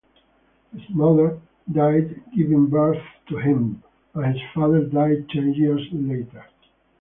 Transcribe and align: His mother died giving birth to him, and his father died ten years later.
His 0.73 0.81
mother 0.89 1.39
died 1.71 2.23
giving 2.35 2.65
birth 2.71 2.97
to 3.29 3.37
him, 3.37 3.83
and 4.15 4.33
his 4.33 4.41
father 4.51 4.83
died 4.85 5.29
ten 5.29 5.53
years 5.53 5.87
later. 5.91 6.43